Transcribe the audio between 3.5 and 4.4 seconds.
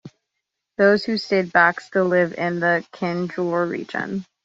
region.